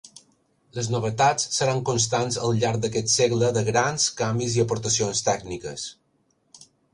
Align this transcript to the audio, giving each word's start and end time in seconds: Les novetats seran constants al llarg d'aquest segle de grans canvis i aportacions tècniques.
Les 0.77 0.87
novetats 0.93 1.43
seran 1.57 1.81
constants 1.89 2.39
al 2.47 2.57
llarg 2.63 2.79
d'aquest 2.85 3.11
segle 3.17 3.51
de 3.59 3.63
grans 3.69 4.09
canvis 4.23 4.57
i 4.61 4.65
aportacions 4.65 5.23
tècniques. 5.29 5.87